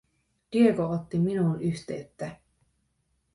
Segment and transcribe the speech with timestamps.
[0.51, 2.35] Diego otti minuun yhteyttä.